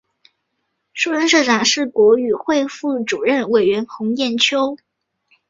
[0.93, 4.75] 首任社长是国语会副主任委员洪炎秋。